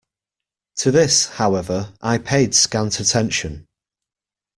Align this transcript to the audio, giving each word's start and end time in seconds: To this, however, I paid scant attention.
To 0.77 0.89
this, 0.89 1.27
however, 1.27 1.93
I 2.01 2.17
paid 2.17 2.55
scant 2.55 2.99
attention. 2.99 3.67